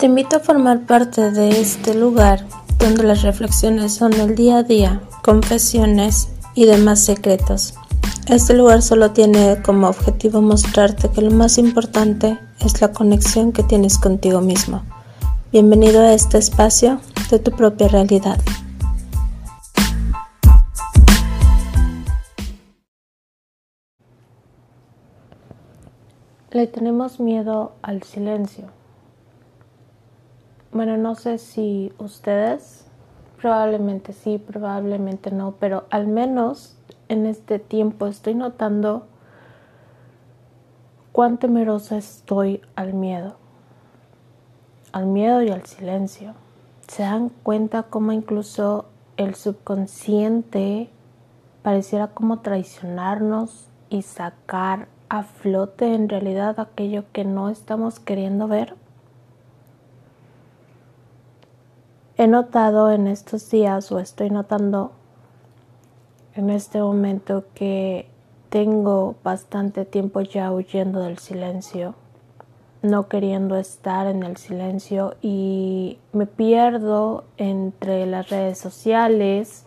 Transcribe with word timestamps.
Te 0.00 0.06
invito 0.06 0.36
a 0.36 0.40
formar 0.40 0.86
parte 0.86 1.30
de 1.30 1.60
este 1.60 1.92
lugar 1.92 2.46
donde 2.78 3.02
las 3.02 3.20
reflexiones 3.20 3.92
son 3.92 4.14
el 4.14 4.34
día 4.34 4.56
a 4.56 4.62
día, 4.62 5.02
confesiones 5.22 6.30
y 6.54 6.64
demás 6.64 7.04
secretos. 7.04 7.74
Este 8.26 8.54
lugar 8.54 8.80
solo 8.80 9.10
tiene 9.10 9.60
como 9.62 9.88
objetivo 9.88 10.40
mostrarte 10.40 11.10
que 11.10 11.20
lo 11.20 11.30
más 11.30 11.58
importante 11.58 12.38
es 12.60 12.80
la 12.80 12.94
conexión 12.94 13.52
que 13.52 13.62
tienes 13.62 13.98
contigo 13.98 14.40
mismo. 14.40 14.84
Bienvenido 15.52 16.00
a 16.00 16.14
este 16.14 16.38
espacio 16.38 16.98
de 17.30 17.38
tu 17.38 17.50
propia 17.50 17.88
realidad. 17.88 18.38
Le 26.52 26.66
tenemos 26.68 27.20
miedo 27.20 27.72
al 27.82 28.02
silencio. 28.02 28.79
Bueno, 30.72 30.96
no 30.96 31.16
sé 31.16 31.38
si 31.38 31.92
ustedes, 31.98 32.86
probablemente 33.40 34.12
sí, 34.12 34.38
probablemente 34.38 35.32
no, 35.32 35.56
pero 35.58 35.84
al 35.90 36.06
menos 36.06 36.76
en 37.08 37.26
este 37.26 37.58
tiempo 37.58 38.06
estoy 38.06 38.34
notando 38.36 39.08
cuán 41.10 41.38
temerosa 41.38 41.96
estoy 41.96 42.62
al 42.76 42.94
miedo, 42.94 43.34
al 44.92 45.06
miedo 45.06 45.42
y 45.42 45.50
al 45.50 45.66
silencio. 45.66 46.34
Se 46.86 47.02
dan 47.02 47.30
cuenta 47.30 47.82
cómo 47.82 48.12
incluso 48.12 48.84
el 49.16 49.34
subconsciente 49.34 50.88
pareciera 51.62 52.08
como 52.08 52.38
traicionarnos 52.40 53.66
y 53.88 54.02
sacar 54.02 54.86
a 55.08 55.24
flote 55.24 55.94
en 55.94 56.08
realidad 56.08 56.60
aquello 56.60 57.04
que 57.12 57.24
no 57.24 57.50
estamos 57.50 57.98
queriendo 57.98 58.46
ver? 58.46 58.76
He 62.20 62.26
notado 62.26 62.90
en 62.90 63.06
estos 63.06 63.50
días 63.50 63.90
o 63.90 63.98
estoy 63.98 64.28
notando 64.28 64.92
en 66.34 66.50
este 66.50 66.78
momento 66.78 67.44
que 67.54 68.10
tengo 68.50 69.14
bastante 69.24 69.86
tiempo 69.86 70.20
ya 70.20 70.52
huyendo 70.52 71.00
del 71.00 71.16
silencio, 71.16 71.94
no 72.82 73.08
queriendo 73.08 73.56
estar 73.56 74.06
en 74.06 74.22
el 74.22 74.36
silencio 74.36 75.14
y 75.22 75.98
me 76.12 76.26
pierdo 76.26 77.24
entre 77.38 78.04
las 78.04 78.28
redes 78.28 78.58
sociales, 78.58 79.64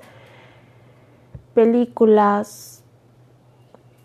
películas, 1.56 2.84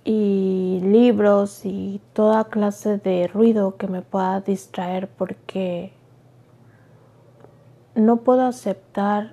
y 0.07 0.81
libros 0.83 1.67
y 1.67 2.01
toda 2.15 2.45
clase 2.45 2.97
de 2.97 3.29
ruido 3.29 3.77
que 3.77 3.89
me 3.89 4.01
pueda 4.01 4.41
distraer 4.41 5.07
porque 5.07 5.93
no 7.99 8.19
puedo 8.19 8.47
aceptar 8.47 9.33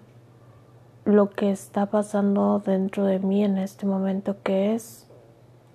lo 1.04 1.30
que 1.30 1.52
está 1.52 1.86
pasando 1.86 2.58
dentro 2.58 3.06
de 3.06 3.20
mí 3.20 3.44
en 3.44 3.60
este 3.60 3.86
momento 3.86 4.42
que 4.42 4.74
es 4.74 5.08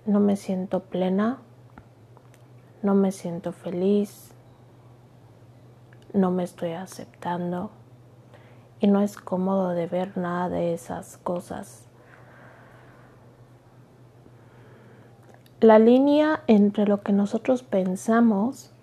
no 0.05 0.19
me 0.19 0.35
siento 0.35 0.81
plena, 0.81 1.37
no 2.83 2.93
me 2.93 3.13
siento 3.13 3.53
feliz, 3.53 4.33
no 6.13 6.31
me 6.31 6.43
estoy 6.43 6.71
aceptando 6.71 7.71
y 8.81 8.87
no 8.87 8.99
es 8.99 9.15
cómodo 9.15 9.69
de 9.69 9.87
ver 9.87 10.17
nada 10.17 10.49
de 10.49 10.73
esas 10.73 11.17
cosas. 11.17 11.87
La 15.61 15.79
línea 15.79 16.43
entre 16.47 16.85
lo 16.85 17.03
que 17.03 17.13
nosotros 17.13 17.63
pensamos 17.63 18.73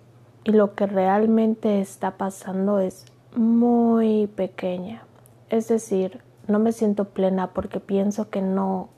y 0.45 0.51
lo 0.51 0.73
que 0.73 0.87
realmente 0.87 1.79
está 1.79 2.17
pasando 2.17 2.79
es 2.79 3.05
muy 3.35 4.27
pequeña. 4.27 5.03
Es 5.49 5.67
decir, 5.67 6.21
no 6.47 6.59
me 6.59 6.71
siento 6.71 7.05
plena 7.05 7.53
porque 7.53 7.79
pienso 7.79 8.29
que 8.29 8.41
no 8.41 8.89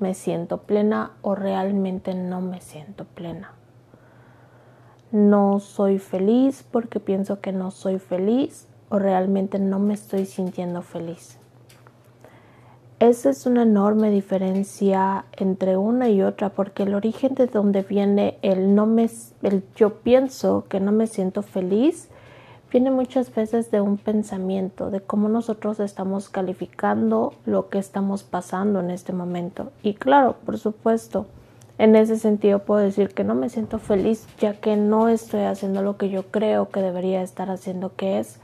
me 0.00 0.14
siento 0.14 0.62
plena 0.62 1.12
o 1.22 1.34
realmente 1.34 2.14
no 2.14 2.40
me 2.40 2.60
siento 2.60 3.04
plena. 3.04 3.52
No 5.12 5.60
soy 5.60 5.98
feliz 5.98 6.64
porque 6.70 7.00
pienso 7.00 7.40
que 7.40 7.52
no 7.52 7.70
soy 7.70 7.98
feliz 7.98 8.66
o 8.88 8.98
realmente 8.98 9.58
no 9.58 9.78
me 9.78 9.94
estoy 9.94 10.26
sintiendo 10.26 10.82
feliz. 10.82 11.38
Esa 13.00 13.30
es 13.30 13.44
una 13.44 13.62
enorme 13.62 14.10
diferencia 14.10 15.24
entre 15.32 15.76
una 15.76 16.08
y 16.08 16.22
otra 16.22 16.50
porque 16.50 16.84
el 16.84 16.94
origen 16.94 17.34
de 17.34 17.46
donde 17.46 17.82
viene 17.82 18.38
el 18.42 18.74
no 18.74 18.86
me 18.86 19.10
el 19.42 19.64
yo 19.74 19.98
pienso 19.98 20.64
que 20.68 20.80
no 20.80 20.92
me 20.92 21.06
siento 21.06 21.42
feliz 21.42 22.08
viene 22.74 22.90
muchas 22.90 23.32
veces 23.32 23.70
de 23.70 23.80
un 23.80 23.98
pensamiento 23.98 24.90
de 24.90 25.00
cómo 25.00 25.28
nosotros 25.28 25.78
estamos 25.78 26.28
calificando 26.28 27.32
lo 27.46 27.68
que 27.68 27.78
estamos 27.78 28.24
pasando 28.24 28.80
en 28.80 28.90
este 28.90 29.12
momento. 29.12 29.70
Y 29.84 29.94
claro, 29.94 30.34
por 30.44 30.58
supuesto, 30.58 31.26
en 31.78 31.94
ese 31.94 32.18
sentido 32.18 32.58
puedo 32.58 32.80
decir 32.80 33.10
que 33.10 33.22
no 33.22 33.36
me 33.36 33.48
siento 33.48 33.78
feliz 33.78 34.26
ya 34.40 34.54
que 34.54 34.74
no 34.74 35.08
estoy 35.08 35.42
haciendo 35.42 35.82
lo 35.82 35.96
que 35.96 36.08
yo 36.08 36.24
creo 36.32 36.70
que 36.70 36.82
debería 36.82 37.22
estar 37.22 37.48
haciendo 37.48 37.94
que 37.94 38.18
es 38.18 38.40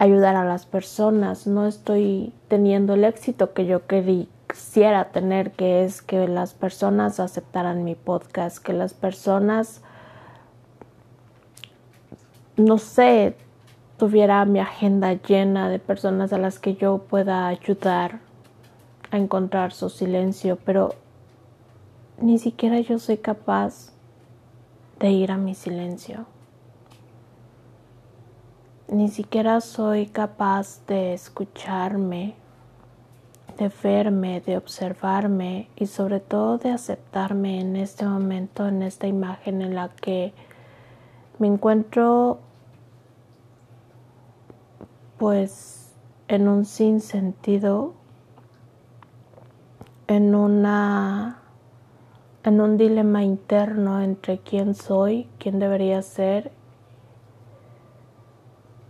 ayudar 0.00 0.34
a 0.34 0.44
las 0.44 0.66
personas, 0.66 1.46
no 1.46 1.68
estoy 1.68 2.32
teniendo 2.48 2.94
el 2.94 3.04
éxito 3.04 3.52
que 3.52 3.66
yo 3.66 3.82
quisiera 3.86 5.10
tener, 5.10 5.52
que 5.52 5.84
es 5.84 6.02
que 6.02 6.26
las 6.26 6.54
personas 6.54 7.20
aceptaran 7.20 7.84
mi 7.84 7.94
podcast, 7.94 8.58
que 8.58 8.72
las 8.72 8.94
personas, 8.94 9.80
no 12.58 12.78
sé, 12.78 13.36
tuviera 13.98 14.44
mi 14.44 14.58
agenda 14.58 15.12
llena 15.12 15.68
de 15.68 15.78
personas 15.78 16.32
a 16.32 16.38
las 16.38 16.58
que 16.58 16.74
yo 16.74 16.98
pueda 16.98 17.46
ayudar 17.46 18.18
a 19.10 19.16
encontrar 19.16 19.72
su 19.72 19.88
silencio, 19.88 20.58
pero 20.64 20.94
ni 22.20 22.38
siquiera 22.38 22.80
yo 22.80 22.98
soy 22.98 23.18
capaz 23.18 23.92
de 24.98 25.10
ir 25.10 25.30
a 25.30 25.36
mi 25.36 25.54
silencio. 25.54 26.26
Ni 28.88 29.08
siquiera 29.08 29.60
soy 29.60 30.06
capaz 30.06 30.84
de 30.86 31.12
escucharme, 31.12 32.34
de 33.56 33.70
verme, 33.82 34.40
de 34.40 34.56
observarme 34.56 35.68
y 35.76 35.86
sobre 35.86 36.18
todo 36.18 36.58
de 36.58 36.70
aceptarme 36.70 37.60
en 37.60 37.76
este 37.76 38.04
momento, 38.04 38.66
en 38.66 38.82
esta 38.82 39.06
imagen 39.06 39.62
en 39.62 39.76
la 39.76 39.90
que 39.90 40.32
me 41.38 41.46
encuentro 41.46 42.40
pues 45.18 45.92
en 46.28 46.48
un 46.48 46.64
sinsentido, 46.64 47.94
en 50.06 50.34
una 50.34 51.42
en 52.44 52.60
un 52.60 52.78
dilema 52.78 53.24
interno 53.24 54.00
entre 54.00 54.38
quién 54.38 54.74
soy, 54.74 55.28
quién 55.38 55.58
debería 55.58 56.00
ser 56.00 56.50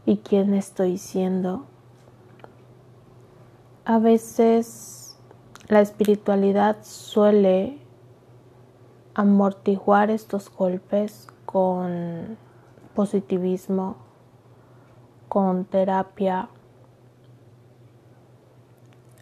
y 0.07 0.19
quién 0.19 0.55
estoy 0.55 0.97
siendo. 0.99 1.65
A 3.85 3.99
veces 3.99 5.19
la 5.69 5.81
espiritualidad 5.81 6.77
suele 6.83 7.79
amortiguar 9.15 10.11
estos 10.11 10.55
golpes 10.55 11.27
con 11.45 12.37
positivismo, 12.95 13.97
con 15.29 15.65
terapia. 15.65 16.49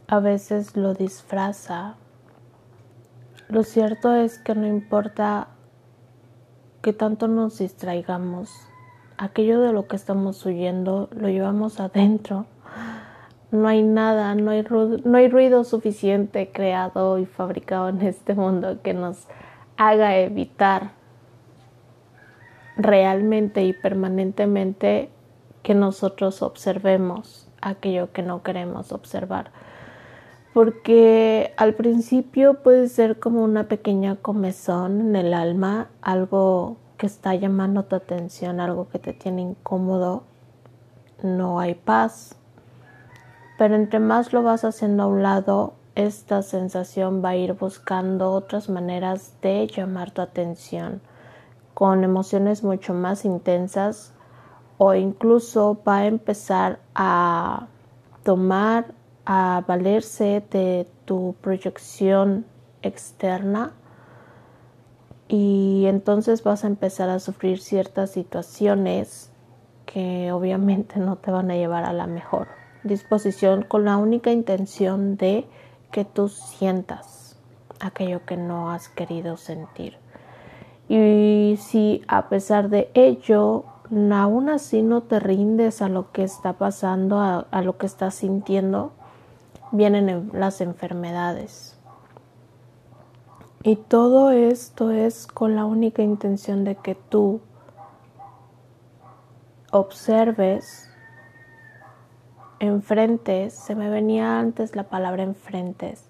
A 0.08 0.20
veces 0.20 0.76
lo 0.76 0.94
disfraza. 0.94 1.96
Lo 3.48 3.62
cierto 3.62 4.14
es 4.14 4.38
que 4.38 4.54
no 4.54 4.66
importa 4.66 5.48
que 6.82 6.92
tanto 6.92 7.26
nos 7.26 7.58
distraigamos, 7.58 8.52
aquello 9.18 9.60
de 9.60 9.72
lo 9.72 9.88
que 9.88 9.96
estamos 9.96 10.44
huyendo 10.46 11.08
lo 11.12 11.28
llevamos 11.28 11.80
adentro. 11.80 12.46
No 13.50 13.68
hay 13.68 13.82
nada, 13.82 14.34
no 14.34 14.50
hay, 14.50 14.62
ruido, 14.62 14.98
no 15.04 15.18
hay 15.18 15.28
ruido 15.28 15.64
suficiente 15.64 16.50
creado 16.52 17.18
y 17.18 17.26
fabricado 17.26 17.88
en 17.88 18.02
este 18.02 18.34
mundo 18.34 18.82
que 18.82 18.94
nos 18.94 19.26
haga 19.76 20.16
evitar 20.18 20.90
realmente 22.76 23.64
y 23.64 23.72
permanentemente 23.72 25.10
que 25.66 25.74
nosotros 25.74 26.42
observemos 26.42 27.48
aquello 27.60 28.12
que 28.12 28.22
no 28.22 28.44
queremos 28.44 28.92
observar. 28.92 29.50
Porque 30.54 31.54
al 31.56 31.74
principio 31.74 32.62
puede 32.62 32.88
ser 32.88 33.18
como 33.18 33.42
una 33.42 33.64
pequeña 33.64 34.14
comezón 34.14 35.00
en 35.00 35.16
el 35.16 35.34
alma, 35.34 35.88
algo 36.02 36.76
que 36.98 37.06
está 37.06 37.34
llamando 37.34 37.82
tu 37.82 37.96
atención, 37.96 38.60
algo 38.60 38.88
que 38.90 39.00
te 39.00 39.12
tiene 39.12 39.42
incómodo, 39.42 40.22
no 41.24 41.58
hay 41.58 41.74
paz. 41.74 42.36
Pero 43.58 43.74
entre 43.74 43.98
más 43.98 44.32
lo 44.32 44.44
vas 44.44 44.64
haciendo 44.64 45.02
a 45.02 45.06
un 45.08 45.24
lado, 45.24 45.72
esta 45.96 46.42
sensación 46.42 47.24
va 47.24 47.30
a 47.30 47.36
ir 47.36 47.54
buscando 47.54 48.30
otras 48.30 48.68
maneras 48.68 49.32
de 49.42 49.66
llamar 49.66 50.12
tu 50.12 50.22
atención, 50.22 51.00
con 51.74 52.04
emociones 52.04 52.62
mucho 52.62 52.94
más 52.94 53.24
intensas 53.24 54.12
o 54.78 54.94
incluso 54.94 55.80
va 55.86 55.98
a 55.98 56.06
empezar 56.06 56.80
a 56.94 57.66
tomar, 58.22 58.94
a 59.24 59.64
valerse 59.66 60.44
de 60.50 60.88
tu 61.04 61.34
proyección 61.40 62.46
externa 62.82 63.72
y 65.28 65.84
entonces 65.86 66.42
vas 66.42 66.64
a 66.64 66.68
empezar 66.68 67.08
a 67.08 67.18
sufrir 67.18 67.60
ciertas 67.60 68.10
situaciones 68.10 69.32
que 69.84 70.30
obviamente 70.32 71.00
no 71.00 71.16
te 71.16 71.30
van 71.30 71.50
a 71.50 71.56
llevar 71.56 71.84
a 71.84 71.92
la 71.92 72.06
mejor 72.06 72.48
disposición 72.84 73.62
con 73.62 73.84
la 73.84 73.96
única 73.96 74.30
intención 74.30 75.16
de 75.16 75.46
que 75.90 76.04
tú 76.04 76.28
sientas 76.28 77.38
aquello 77.80 78.24
que 78.24 78.36
no 78.36 78.70
has 78.70 78.88
querido 78.88 79.36
sentir. 79.36 79.96
Y 80.88 81.56
si 81.58 82.02
a 82.06 82.28
pesar 82.28 82.68
de 82.68 82.90
ello, 82.94 83.64
aún 84.12 84.48
así 84.48 84.82
no 84.82 85.02
te 85.02 85.20
rindes 85.20 85.82
a 85.82 85.88
lo 85.88 86.10
que 86.12 86.24
está 86.24 86.54
pasando, 86.54 87.20
a, 87.20 87.62
lo 87.62 87.78
que 87.78 87.86
estás 87.86 88.16
sintiendo, 88.16 88.92
vienen 89.72 90.30
las 90.32 90.60
enfermedades. 90.60 91.78
Y 93.62 93.76
todo 93.76 94.30
esto 94.30 94.90
es 94.90 95.26
con 95.26 95.56
la 95.56 95.64
única 95.64 96.02
intención 96.02 96.64
de 96.64 96.76
que 96.76 96.94
tú 96.94 97.40
observes 99.72 100.88
enfrentes, 102.58 103.54
se 103.54 103.74
me 103.74 103.90
venía 103.90 104.38
antes 104.38 104.76
la 104.76 104.84
palabra 104.84 105.22
enfrentes. 105.22 106.04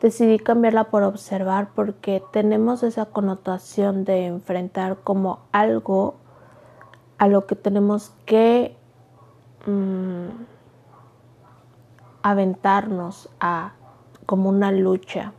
Decidí 0.00 0.38
cambiarla 0.38 0.84
por 0.84 1.02
observar 1.02 1.68
porque 1.74 2.22
tenemos 2.32 2.82
esa 2.82 3.06
connotación 3.06 4.04
de 4.04 4.26
enfrentar 4.26 4.98
como 5.02 5.40
algo 5.52 6.14
a 7.18 7.28
lo 7.28 7.46
que 7.46 7.56
tenemos 7.56 8.12
que 8.26 8.76
mm, 9.66 10.28
aventarnos 12.22 13.28
a 13.40 13.72
como 14.26 14.48
una 14.48 14.72
lucha. 14.72 15.32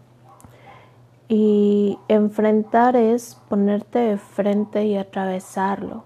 Y 1.28 1.98
enfrentar 2.08 2.96
es 2.96 3.42
ponerte 3.50 4.00
de 4.00 4.18
frente 4.18 4.86
y 4.86 4.96
atravesarlo. 4.96 6.04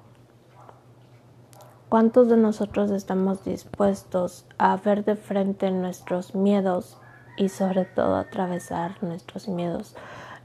¿Cuántos 1.90 2.30
de 2.30 2.38
nosotros 2.38 2.92
estamos 2.92 3.44
dispuestos 3.44 4.46
a 4.58 4.78
ver 4.78 5.04
de 5.04 5.16
frente 5.16 5.72
nuestros 5.72 6.36
miedos 6.36 6.98
y 7.36 7.50
sobre 7.50 7.84
todo 7.84 8.16
atravesar 8.16 9.04
nuestros 9.04 9.50
miedos? 9.50 9.96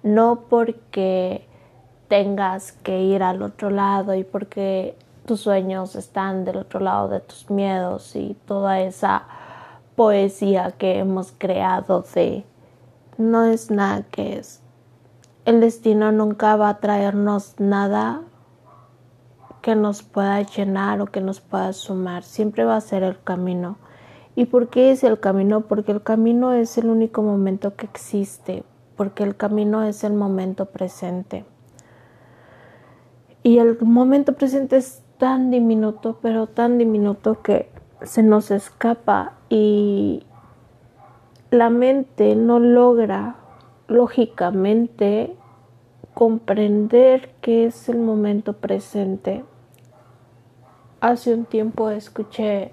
No 0.03 0.47
porque 0.49 1.47
tengas 2.09 2.73
que 2.73 3.03
ir 3.03 3.23
al 3.23 3.43
otro 3.43 3.71
lado 3.71 4.15
y 4.15 4.25
porque 4.25 4.97
tus 5.27 5.41
sueños 5.41 5.97
están 5.97 6.45
del 6.45 6.59
otro 6.59 6.81
lado 6.81 7.09
de 7.09 7.21
tus 7.21 7.51
miedos 7.51 8.15
y 8.17 8.37
toda 8.47 8.81
esa 8.81 9.27
poesía 9.97 10.73
que 10.73 10.99
hemos 10.99 11.33
creado 11.33 12.05
de 12.15 12.45
no 13.17 13.45
es 13.45 13.71
nada 13.71 14.03
que 14.11 14.39
es. 14.39 14.61
El 15.45 15.61
destino 15.61 16.11
nunca 16.11 16.57
va 16.57 16.71
a 16.71 16.81
traernos 16.81 17.55
nada 17.59 18.23
que 19.63 19.77
nos 19.77 20.03
pueda 20.03 20.43
llenar 20.43 21.01
o 21.01 21.07
que 21.07 21.21
nos 21.21 21.41
pueda 21.41 21.73
sumar. 21.73 22.23
Siempre 22.23 22.65
va 22.65 22.77
a 22.77 22.81
ser 22.81 23.03
el 23.03 23.23
camino. 23.23 23.77
¿Y 24.35 24.47
por 24.47 24.69
qué 24.69 24.91
es 24.91 25.05
el 25.05 25.21
camino? 25.21 25.63
Porque 25.63 25.93
el 25.93 26.03
camino 26.03 26.53
es 26.53 26.77
el 26.77 26.87
único 26.87 27.23
momento 27.23 27.77
que 27.77 27.87
existe, 27.87 28.65
porque 28.97 29.23
el 29.23 29.37
camino 29.37 29.85
es 29.85 30.03
el 30.03 30.15
momento 30.15 30.67
presente. 30.67 31.45
Y 33.43 33.59
el 33.59 33.79
momento 33.81 34.33
presente 34.33 34.79
es 34.79 35.04
tan 35.19 35.51
diminuto, 35.51 36.19
pero 36.21 36.47
tan 36.47 36.79
diminuto 36.79 37.43
que 37.43 37.71
se 38.03 38.23
nos 38.23 38.51
escapa 38.51 39.35
y 39.49 40.25
la 41.51 41.71
mente 41.71 42.35
no 42.37 42.59
logra 42.59 43.37
lógicamente 43.89 45.37
comprender 46.13 47.35
qué 47.41 47.67
es 47.67 47.89
el 47.89 47.99
momento 47.99 48.55
presente. 48.55 49.45
Hace 51.01 51.35
un 51.35 51.45
tiempo 51.45 51.91
escuché 51.91 52.73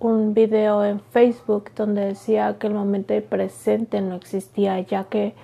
un 0.00 0.34
video 0.34 0.84
en 0.84 1.00
Facebook 1.00 1.70
donde 1.74 2.04
decía 2.06 2.58
que 2.58 2.66
el 2.66 2.74
momento 2.74 3.14
presente 3.28 4.00
no 4.00 4.16
existía 4.16 4.80
ya 4.80 5.04
que 5.04 5.34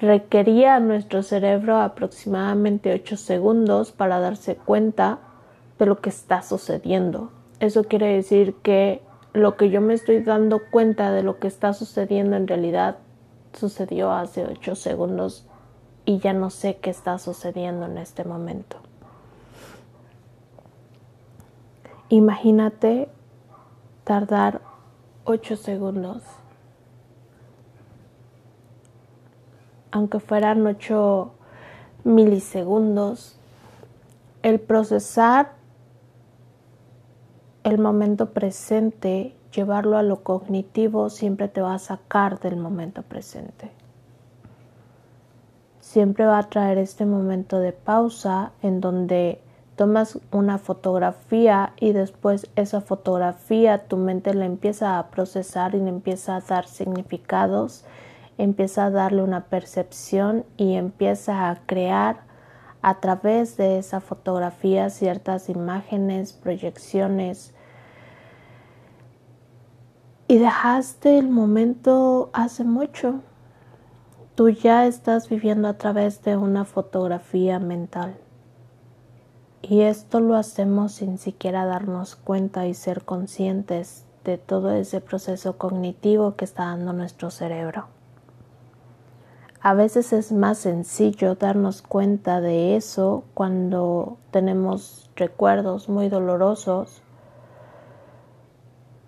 requería 0.00 0.78
nuestro 0.80 1.22
cerebro 1.22 1.78
aproximadamente 1.78 2.92
8 2.92 3.16
segundos 3.16 3.92
para 3.92 4.20
darse 4.20 4.56
cuenta 4.56 5.18
de 5.78 5.86
lo 5.86 6.00
que 6.00 6.10
está 6.10 6.42
sucediendo. 6.42 7.30
Eso 7.60 7.84
quiere 7.84 8.14
decir 8.14 8.54
que 8.62 9.02
lo 9.32 9.56
que 9.56 9.70
yo 9.70 9.80
me 9.80 9.94
estoy 9.94 10.22
dando 10.22 10.60
cuenta 10.70 11.12
de 11.12 11.22
lo 11.22 11.38
que 11.38 11.48
está 11.48 11.72
sucediendo 11.72 12.36
en 12.36 12.46
realidad 12.46 12.98
sucedió 13.54 14.12
hace 14.12 14.44
8 14.46 14.74
segundos 14.74 15.46
y 16.04 16.18
ya 16.18 16.32
no 16.32 16.50
sé 16.50 16.76
qué 16.76 16.90
está 16.90 17.18
sucediendo 17.18 17.86
en 17.86 17.98
este 17.98 18.24
momento. 18.24 18.76
Imagínate 22.08 23.08
tardar 24.04 24.60
8 25.24 25.56
segundos. 25.56 26.22
Aunque 29.90 30.20
fueran 30.20 30.66
8 30.66 31.32
milisegundos, 32.04 33.38
el 34.42 34.60
procesar 34.60 35.56
el 37.66 37.78
momento 37.78 38.30
presente, 38.30 39.34
llevarlo 39.52 39.96
a 39.96 40.04
lo 40.04 40.22
cognitivo, 40.22 41.10
siempre 41.10 41.48
te 41.48 41.60
va 41.60 41.74
a 41.74 41.80
sacar 41.80 42.38
del 42.38 42.56
momento 42.56 43.02
presente. 43.02 43.72
Siempre 45.80 46.26
va 46.26 46.38
a 46.38 46.48
traer 46.48 46.78
este 46.78 47.06
momento 47.06 47.58
de 47.58 47.72
pausa 47.72 48.52
en 48.62 48.80
donde 48.80 49.40
tomas 49.74 50.20
una 50.30 50.58
fotografía 50.58 51.72
y 51.80 51.90
después 51.90 52.48
esa 52.54 52.80
fotografía 52.80 53.88
tu 53.88 53.96
mente 53.96 54.32
la 54.32 54.46
empieza 54.46 55.00
a 55.00 55.08
procesar 55.10 55.74
y 55.74 55.80
le 55.80 55.88
empieza 55.88 56.36
a 56.36 56.40
dar 56.40 56.68
significados, 56.68 57.84
empieza 58.38 58.86
a 58.86 58.90
darle 58.90 59.22
una 59.22 59.46
percepción 59.46 60.44
y 60.56 60.74
empieza 60.74 61.50
a 61.50 61.56
crear 61.66 62.26
a 62.82 63.00
través 63.00 63.56
de 63.56 63.78
esa 63.78 64.00
fotografía 64.00 64.90
ciertas 64.90 65.48
imágenes, 65.48 66.32
proyecciones. 66.32 67.54
Y 70.28 70.38
dejaste 70.38 71.18
el 71.18 71.28
momento 71.28 72.30
hace 72.32 72.64
mucho. 72.64 73.20
Tú 74.34 74.50
ya 74.50 74.86
estás 74.86 75.28
viviendo 75.28 75.66
a 75.68 75.78
través 75.78 76.22
de 76.22 76.36
una 76.36 76.64
fotografía 76.64 77.58
mental. 77.58 78.16
Y 79.62 79.80
esto 79.80 80.20
lo 80.20 80.36
hacemos 80.36 80.92
sin 80.92 81.18
siquiera 81.18 81.64
darnos 81.64 82.14
cuenta 82.14 82.66
y 82.66 82.74
ser 82.74 83.04
conscientes 83.04 84.04
de 84.24 84.38
todo 84.38 84.72
ese 84.72 85.00
proceso 85.00 85.56
cognitivo 85.56 86.36
que 86.36 86.44
está 86.44 86.66
dando 86.66 86.92
nuestro 86.92 87.30
cerebro. 87.30 87.95
A 89.66 89.74
veces 89.74 90.12
es 90.12 90.30
más 90.30 90.58
sencillo 90.58 91.34
darnos 91.34 91.82
cuenta 91.82 92.40
de 92.40 92.76
eso 92.76 93.24
cuando 93.34 94.16
tenemos 94.30 95.10
recuerdos 95.16 95.88
muy 95.88 96.08
dolorosos 96.08 97.02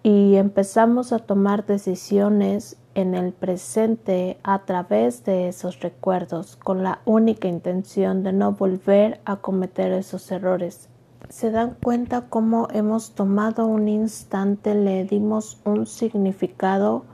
y 0.03 0.35
empezamos 0.35 1.12
a 1.12 1.21
tomar 1.21 1.65
decisiones 1.65 2.77
en 2.97 3.15
el 3.15 3.33
presente 3.33 4.41
a 4.43 4.65
través 4.65 5.23
de 5.23 5.47
esos 5.47 5.79
recuerdos 5.79 6.57
con 6.57 6.83
la 6.83 7.03
única 7.05 7.47
intención 7.47 8.25
de 8.25 8.33
no 8.33 8.50
volver 8.50 9.21
a 9.27 9.37
cometer 9.37 9.93
esos 9.93 10.29
errores. 10.33 10.88
¿Se 11.29 11.53
dan 11.53 11.77
cuenta 11.81 12.23
cómo 12.29 12.67
hemos 12.73 13.12
tomado 13.12 13.65
un 13.65 13.87
instante, 13.87 14.75
le 14.75 15.05
dimos 15.05 15.61
un 15.65 15.87
significado 15.87 17.05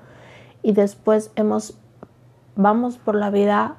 y 0.62 0.72
después 0.72 1.30
hemos 1.36 1.76
vamos 2.56 2.98
por 2.98 3.14
la 3.14 3.30
vida 3.30 3.76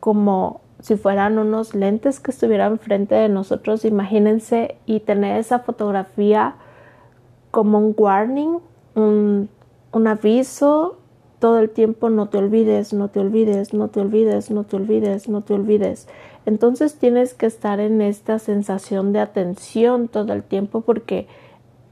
como 0.00 0.60
si 0.80 0.96
fueran 0.96 1.38
unos 1.38 1.74
lentes 1.74 2.20
que 2.20 2.30
estuvieran 2.30 2.78
frente 2.78 3.14
de 3.14 3.28
nosotros, 3.28 3.84
imagínense 3.84 4.76
y 4.86 5.00
tener 5.00 5.38
esa 5.38 5.60
fotografía 5.60 6.54
como 7.50 7.78
un 7.78 7.94
warning, 7.96 8.58
un, 8.94 9.48
un 9.92 10.06
aviso 10.06 10.98
todo 11.38 11.60
el 11.60 11.70
tiempo 11.70 12.10
no 12.10 12.28
te 12.28 12.38
olvides, 12.38 12.92
no 12.92 13.08
te 13.08 13.20
olvides, 13.20 13.72
no 13.72 13.88
te 13.88 14.00
olvides, 14.00 14.50
no 14.50 14.64
te 14.64 14.76
olvides, 14.76 15.28
no 15.28 15.42
te 15.42 15.54
olvides. 15.54 16.08
Entonces 16.46 16.96
tienes 16.96 17.34
que 17.34 17.46
estar 17.46 17.80
en 17.80 18.00
esta 18.00 18.38
sensación 18.38 19.12
de 19.12 19.20
atención 19.20 20.08
todo 20.08 20.32
el 20.32 20.42
tiempo 20.42 20.80
porque 20.80 21.28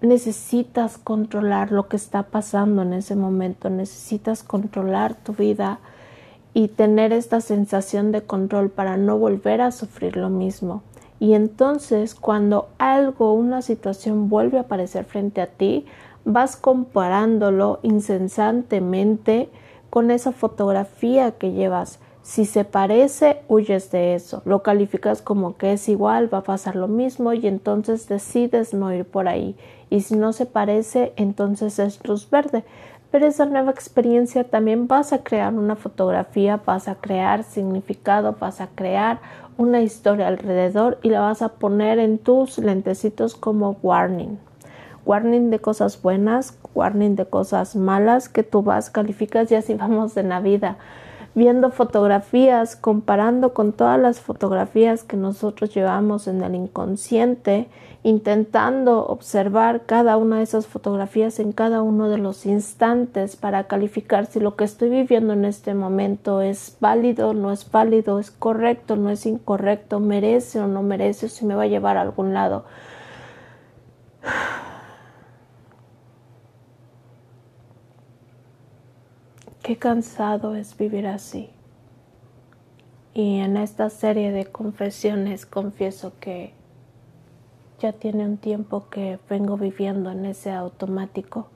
necesitas 0.01 0.99
controlar 0.99 1.73
lo 1.73 1.89
que 1.89 1.97
está 1.97 2.25
pasando 2.25 2.83
en 2.83 2.93
ese 2.93 3.17
momento, 3.17 3.71
necesitas 3.71 4.43
controlar 4.43 5.15
tu 5.15 5.33
vida 5.33 5.79
y 6.55 6.69
tener 6.69 7.13
esta 7.13 7.41
sensación 7.41 8.13
de 8.13 8.23
control 8.23 8.71
para 8.71 8.97
no 8.97 9.19
volver 9.19 9.61
a 9.61 9.73
sufrir 9.73 10.17
lo 10.17 10.31
mismo. 10.31 10.83
Y 11.19 11.35
entonces 11.35 12.15
cuando 12.15 12.69
algo, 12.79 13.33
una 13.33 13.63
situación 13.63 14.29
vuelve 14.29 14.59
a 14.59 14.63
aparecer 14.63 15.05
frente 15.05 15.41
a 15.41 15.47
ti, 15.47 15.87
vas 16.25 16.57
comparándolo 16.57 17.79
incesantemente 17.83 19.49
con 19.91 20.11
esa 20.11 20.33
fotografía 20.33 21.33
que 21.33 21.53
llevas. 21.53 22.01
Si 22.23 22.45
se 22.45 22.65
parece, 22.65 23.43
huyes 23.49 23.91
de 23.93 24.15
eso. 24.15 24.43
Lo 24.45 24.63
calificas 24.63 25.23
como 25.23 25.57
que 25.57 25.75
es 25.75 25.89
igual, 25.89 26.33
va 26.33 26.39
a 26.39 26.43
pasar 26.43 26.75
lo 26.75 26.89
mismo 26.89 27.33
y 27.33 27.47
entonces 27.47 28.09
decides 28.09 28.75
no 28.75 28.93
ir 28.93 29.05
por 29.05 29.29
ahí. 29.29 29.57
Y 29.91 30.01
si 30.01 30.17
no 30.17 30.33
se 30.33 30.47
parece, 30.47 31.13
entonces 31.17 31.79
es 31.79 32.07
luz 32.07 32.29
verde. 32.31 32.65
Pero 33.11 33.27
esa 33.27 33.47
nueva 33.47 33.71
experiencia 33.71 34.45
también 34.45 34.89
vas 34.89 35.13
a 35.13 35.23
crear 35.23 35.55
una 35.55 35.77
fotografía, 35.77 36.61
vas 36.65 36.89
a 36.89 36.97
crear 36.97 37.45
significado, 37.45 38.37
vas 38.39 38.61
a 38.61 38.67
crear 38.67 39.21
una 39.57 39.81
historia 39.81 40.29
alrededor 40.29 40.99
y 41.03 41.11
la 41.11 41.21
vas 41.21 41.41
a 41.41 41.51
poner 41.51 41.99
en 41.99 42.19
tus 42.19 42.59
lentecitos 42.59 43.35
como 43.35 43.79
warning. 43.83 44.39
Warning 45.05 45.51
de 45.51 45.61
cosas 45.61 46.03
buenas, 46.03 46.59
warning 46.75 47.15
de 47.15 47.27
cosas 47.27 47.77
malas 47.77 48.29
que 48.29 48.43
tú 48.43 48.63
vas, 48.63 48.91
calificas 48.91 49.51
y 49.53 49.55
así 49.55 49.75
vamos 49.79 50.17
en 50.17 50.29
la 50.29 50.41
vida. 50.41 50.77
Viendo 51.37 51.71
fotografías, 51.71 52.77
comparando 52.77 53.53
con 53.53 53.75
todas 53.75 54.01
las 54.01 54.21
fotografías 54.21 55.05
que 55.05 55.19
nosotros 55.19 55.75
llevamos 55.75 56.29
en 56.29 56.43
el 56.43 56.55
inconsciente, 56.55 57.69
intentando 58.03 59.07
observar 59.07 59.83
cada 59.85 60.17
una 60.17 60.39
de 60.39 60.45
esas 60.45 60.67
fotografías 60.67 61.39
en 61.39 61.53
cada 61.53 61.83
uno 61.83 62.09
de 62.09 62.17
los 62.17 62.47
instantes 62.47 63.37
para 63.37 63.65
calificar 63.65 64.25
si 64.25 64.41
lo 64.41 64.57
que 64.57 64.65
estoy 64.65 64.89
viviendo 64.89 65.35
en 65.35 65.45
este 65.45 65.75
momento 65.75 66.41
es 66.41 66.79
válido, 66.81 67.35
no 67.35 67.53
es 67.53 67.71
válido, 67.71 68.19
es 68.19 68.31
correcto, 68.31 68.97
no 68.97 69.11
es 69.11 69.27
incorrecto, 69.27 70.01
merece 70.01 70.61
o 70.61 70.67
no 70.67 70.83
merece, 70.83 71.29
si 71.29 71.45
me 71.45 71.55
va 71.55 71.65
a 71.65 71.67
llevar 71.67 71.99
a 71.99 72.01
algún 72.01 72.33
lado. 72.33 72.65
Qué 79.67 79.77
cansado 79.77 80.55
es 80.55 80.77
vivir 80.77 81.09
así. 81.09 81.51
Y 83.15 83.41
en 83.41 83.57
esta 83.57 83.91
serie 83.91 84.31
de 84.31 84.47
confesiones 84.47 85.45
confieso 85.45 86.13
que 86.21 86.55
ya 87.81 87.93
tiene 87.93 88.27
un 88.27 88.37
tiempo 88.37 88.89
que 88.91 89.19
vengo 89.29 89.57
viviendo 89.57 90.13
en 90.13 90.25
ese 90.25 90.53
automático, 90.53 91.49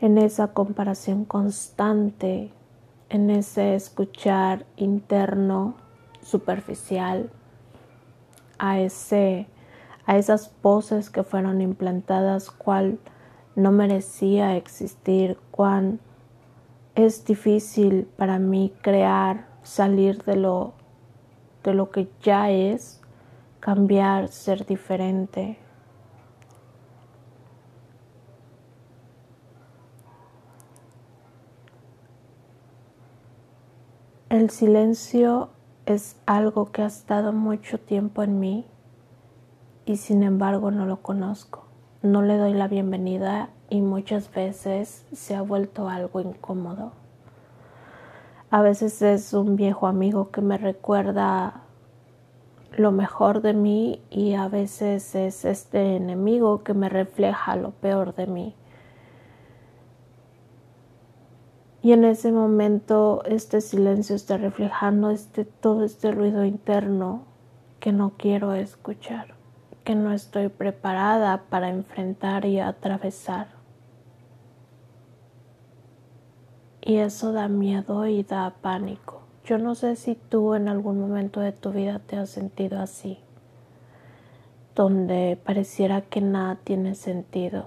en 0.00 0.16
esa 0.16 0.54
comparación 0.54 1.26
constante, 1.26 2.50
en 3.10 3.28
ese 3.28 3.74
escuchar 3.74 4.64
interno 4.76 5.74
superficial, 6.22 7.28
a 8.58 8.80
ese 8.80 9.48
a 10.06 10.16
esas 10.16 10.50
voces 10.62 11.10
que 11.10 11.24
fueron 11.24 11.60
implantadas 11.60 12.50
cual 12.50 12.98
no 13.54 13.70
merecía 13.70 14.56
existir, 14.56 15.36
cuán 15.50 16.00
es 16.94 17.24
difícil 17.24 18.06
para 18.16 18.38
mí 18.38 18.72
crear, 18.82 19.48
salir 19.62 20.22
de 20.24 20.36
lo, 20.36 20.74
de 21.64 21.74
lo 21.74 21.90
que 21.90 22.08
ya 22.22 22.50
es, 22.50 23.00
cambiar, 23.60 24.28
ser 24.28 24.64
diferente. 24.66 25.58
El 34.28 34.50
silencio 34.50 35.50
es 35.86 36.16
algo 36.26 36.72
que 36.72 36.82
ha 36.82 36.86
estado 36.86 37.32
mucho 37.32 37.78
tiempo 37.78 38.22
en 38.22 38.40
mí 38.40 38.66
y 39.86 39.96
sin 39.96 40.22
embargo 40.22 40.70
no 40.70 40.86
lo 40.86 41.02
conozco. 41.02 41.64
No 42.02 42.22
le 42.22 42.36
doy 42.36 42.52
la 42.52 42.68
bienvenida 42.68 43.50
y 43.70 43.80
muchas 43.80 44.32
veces 44.32 45.04
se 45.12 45.34
ha 45.34 45.42
vuelto 45.42 45.88
algo 45.88 46.20
incómodo. 46.20 46.92
A 48.50 48.62
veces 48.62 49.02
es 49.02 49.32
un 49.32 49.56
viejo 49.56 49.86
amigo 49.86 50.30
que 50.30 50.40
me 50.40 50.58
recuerda 50.58 51.62
lo 52.76 52.92
mejor 52.92 53.40
de 53.40 53.52
mí 53.52 54.00
y 54.10 54.34
a 54.34 54.48
veces 54.48 55.14
es 55.14 55.44
este 55.44 55.96
enemigo 55.96 56.62
que 56.62 56.74
me 56.74 56.88
refleja 56.88 57.56
lo 57.56 57.70
peor 57.70 58.14
de 58.14 58.26
mí. 58.26 58.54
Y 61.82 61.92
en 61.92 62.04
ese 62.04 62.32
momento 62.32 63.22
este 63.26 63.60
silencio 63.60 64.16
está 64.16 64.38
reflejando 64.38 65.10
este, 65.10 65.44
todo 65.44 65.84
este 65.84 66.12
ruido 66.12 66.44
interno 66.44 67.24
que 67.78 67.92
no 67.92 68.12
quiero 68.16 68.54
escuchar, 68.54 69.34
que 69.84 69.94
no 69.94 70.12
estoy 70.12 70.48
preparada 70.48 71.42
para 71.50 71.68
enfrentar 71.68 72.46
y 72.46 72.58
atravesar. 72.58 73.53
Y 76.86 76.98
eso 76.98 77.32
da 77.32 77.48
miedo 77.48 78.06
y 78.06 78.22
da 78.22 78.54
pánico. 78.60 79.22
Yo 79.46 79.56
no 79.56 79.74
sé 79.74 79.96
si 79.96 80.16
tú 80.16 80.54
en 80.54 80.68
algún 80.68 81.00
momento 81.00 81.40
de 81.40 81.52
tu 81.52 81.72
vida 81.72 81.98
te 81.98 82.16
has 82.16 82.28
sentido 82.28 82.78
así, 82.78 83.18
donde 84.74 85.38
pareciera 85.42 86.02
que 86.02 86.20
nada 86.20 86.58
tiene 86.62 86.94
sentido, 86.94 87.66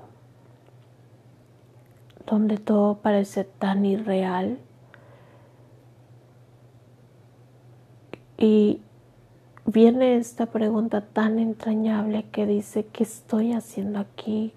donde 2.28 2.58
todo 2.58 2.98
parece 2.98 3.44
tan 3.44 3.86
irreal 3.86 4.60
y 8.38 8.82
viene 9.66 10.18
esta 10.18 10.46
pregunta 10.46 11.02
tan 11.02 11.40
entrañable 11.40 12.26
que 12.32 12.46
dice, 12.46 12.86
¿qué 12.86 13.04
estoy 13.04 13.54
haciendo 13.54 13.98
aquí? 14.00 14.54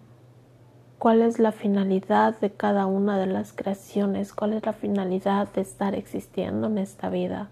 Cuál 1.01 1.23
es 1.23 1.39
la 1.39 1.51
finalidad 1.51 2.39
de 2.41 2.51
cada 2.51 2.85
una 2.85 3.19
de 3.19 3.27
las 3.27 3.55
creaciones, 3.55 4.35
cuál 4.35 4.53
es 4.53 4.67
la 4.67 4.75
finalidad 4.75 5.49
de 5.55 5.63
estar 5.63 5.95
existiendo 5.95 6.67
en 6.67 6.77
esta 6.77 7.09
vida, 7.09 7.49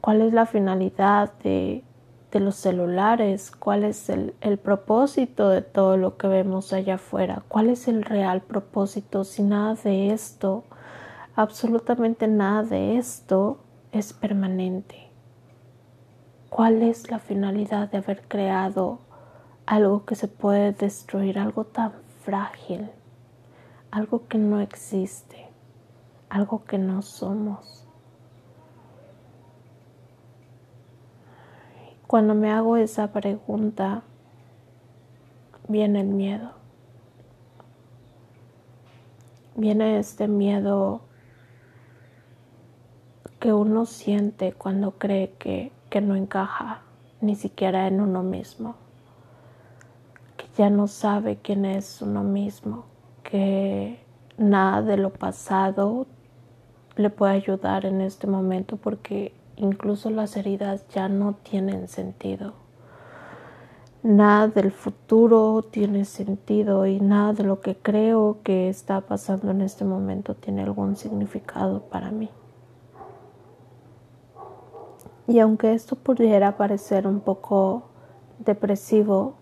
cuál 0.00 0.22
es 0.22 0.32
la 0.32 0.46
finalidad 0.46 1.34
de, 1.44 1.84
los 2.32 2.54
celulares, 2.54 3.50
cuál 3.50 3.84
es 3.84 4.08
el, 4.08 4.34
el, 4.40 4.56
propósito 4.56 5.50
de 5.50 5.60
todo 5.60 5.98
lo 5.98 6.16
que 6.16 6.28
vemos 6.28 6.72
allá 6.72 6.94
afuera, 6.94 7.42
cuál 7.46 7.68
es 7.68 7.88
el 7.88 8.04
real 8.04 8.40
propósito 8.40 9.24
si 9.24 9.42
nada 9.42 9.74
de 9.74 10.10
esto, 10.10 10.64
absolutamente 11.36 12.26
nada 12.26 12.62
de 12.62 12.96
esto 12.96 13.58
es 13.92 14.14
permanente. 14.14 15.10
¿Cuál 16.48 16.80
es 16.80 17.10
la 17.10 17.18
finalidad 17.18 17.90
de 17.90 17.98
haber 17.98 18.22
creado 18.22 19.00
algo 19.66 20.06
que 20.06 20.14
se 20.14 20.26
puede 20.26 20.72
destruir, 20.72 21.38
algo 21.38 21.64
tan 21.64 21.92
frágil, 22.30 22.88
algo 23.90 24.28
que 24.28 24.38
no 24.38 24.60
existe, 24.60 25.48
algo 26.28 26.64
que 26.64 26.78
no 26.78 27.02
somos. 27.02 27.88
Cuando 32.06 32.36
me 32.36 32.52
hago 32.52 32.76
esa 32.76 33.10
pregunta, 33.10 34.04
viene 35.66 36.02
el 36.02 36.06
miedo. 36.06 36.52
Viene 39.56 39.98
este 39.98 40.28
miedo 40.28 41.00
que 43.40 43.52
uno 43.52 43.86
siente 43.86 44.52
cuando 44.52 44.92
cree 44.92 45.32
que, 45.32 45.72
que 45.88 46.00
no 46.00 46.14
encaja 46.14 46.82
ni 47.20 47.34
siquiera 47.34 47.88
en 47.88 48.00
uno 48.00 48.22
mismo 48.22 48.76
ya 50.56 50.70
no 50.70 50.86
sabe 50.86 51.38
quién 51.42 51.64
es 51.64 52.02
uno 52.02 52.22
mismo, 52.22 52.84
que 53.22 54.00
nada 54.38 54.82
de 54.82 54.96
lo 54.96 55.10
pasado 55.10 56.06
le 56.96 57.10
puede 57.10 57.32
ayudar 57.32 57.86
en 57.86 58.00
este 58.00 58.26
momento 58.26 58.76
porque 58.76 59.32
incluso 59.56 60.10
las 60.10 60.36
heridas 60.36 60.86
ya 60.88 61.08
no 61.08 61.34
tienen 61.34 61.88
sentido. 61.88 62.54
Nada 64.02 64.48
del 64.48 64.72
futuro 64.72 65.62
tiene 65.62 66.06
sentido 66.06 66.86
y 66.86 67.00
nada 67.00 67.34
de 67.34 67.44
lo 67.44 67.60
que 67.60 67.76
creo 67.76 68.38
que 68.42 68.70
está 68.70 69.02
pasando 69.02 69.50
en 69.50 69.60
este 69.60 69.84
momento 69.84 70.34
tiene 70.34 70.62
algún 70.62 70.96
significado 70.96 71.82
para 71.82 72.10
mí. 72.10 72.30
Y 75.28 75.38
aunque 75.38 75.74
esto 75.74 75.96
pudiera 75.96 76.56
parecer 76.56 77.06
un 77.06 77.20
poco 77.20 77.84
depresivo, 78.38 79.34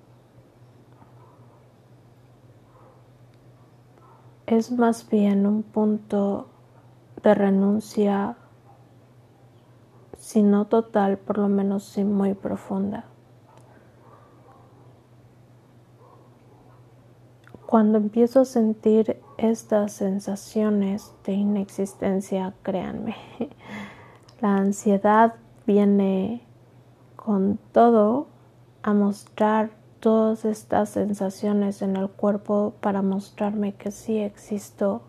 es 4.49 4.73
más 4.73 5.09
bien 5.11 5.47
un 5.47 5.62
punto 5.62 6.47
de 7.23 7.35
renuncia, 7.35 8.37
si 10.17 10.43
no 10.43 10.67
total, 10.67 11.19
por 11.19 11.37
lo 11.37 11.49
menos 11.49 11.85
sí 11.85 12.02
muy 12.02 12.33
profunda. 12.33 13.05
Cuando 17.67 17.99
empiezo 17.99 18.40
a 18.40 18.45
sentir 18.47 19.21
estas 19.37 19.93
sensaciones 19.93 21.12
de 21.26 21.33
inexistencia, 21.35 22.55
créanme, 22.62 23.17
la 24.40 24.57
ansiedad 24.57 25.35
viene 25.67 26.43
con 27.17 27.59
todo 27.73 28.28
a 28.83 28.95
mostrar 28.95 29.77
todas 30.00 30.45
estas 30.45 30.90
sensaciones 30.90 31.83
en 31.83 31.97
el 31.97 32.09
cuerpo 32.09 32.75
para 32.81 33.02
mostrarme 33.02 33.75
que 33.75 33.90
sí 33.90 34.19
existo 34.19 35.02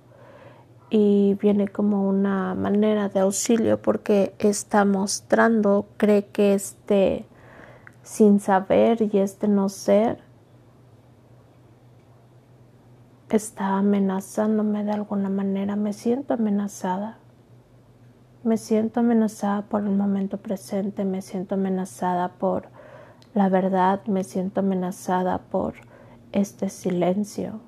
y 0.89 1.35
viene 1.35 1.67
como 1.67 2.07
una 2.07 2.55
manera 2.55 3.09
de 3.09 3.19
auxilio 3.19 3.81
porque 3.81 4.33
está 4.39 4.85
mostrando, 4.85 5.87
cree 5.97 6.25
que 6.27 6.53
este 6.53 7.25
sin 8.01 8.39
saber 8.39 9.01
y 9.13 9.19
este 9.19 9.47
no 9.47 9.69
ser 9.69 10.19
está 13.29 13.77
amenazándome 13.77 14.83
de 14.83 14.91
alguna 14.91 15.29
manera, 15.29 15.75
me 15.75 15.93
siento 15.93 16.33
amenazada. 16.33 17.19
Me 18.43 18.57
siento 18.57 19.01
amenazada 19.01 19.63
por 19.63 19.83
el 19.83 19.91
momento 19.91 20.37
presente, 20.37 21.03
me 21.03 21.21
siento 21.21 21.55
amenazada 21.55 22.29
por 22.39 22.69
la 23.33 23.49
verdad, 23.49 24.05
me 24.05 24.23
siento 24.23 24.61
amenazada 24.61 25.37
por 25.37 25.75
este 26.31 26.69
silencio. 26.69 27.59